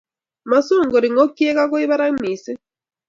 Masongori 0.49 1.07
ngokiet 1.13 1.57
agoi 1.63 1.89
parak 1.89 2.11
mising 2.21 2.59